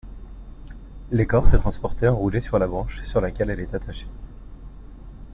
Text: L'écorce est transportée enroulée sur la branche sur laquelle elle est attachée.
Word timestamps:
L'écorce 1.11 1.53
est 1.53 1.59
transportée 1.59 2.07
enroulée 2.07 2.41
sur 2.41 2.57
la 2.57 2.65
branche 2.65 3.03
sur 3.03 3.21
laquelle 3.21 3.51
elle 3.51 3.59
est 3.59 3.75
attachée. 3.75 4.07